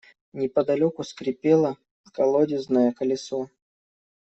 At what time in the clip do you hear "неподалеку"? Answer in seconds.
0.39-1.01